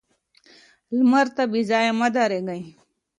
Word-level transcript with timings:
لمر 0.97 1.27
ته 1.35 1.43
بې 1.51 1.61
ځايه 1.69 1.93
مه 1.99 2.07
درېږه 2.15 2.57